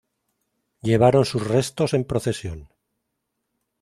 Llevaron 0.81 1.25
sus 1.25 1.45
restos 1.47 1.93
en 1.93 2.05
procesión. 2.05 2.69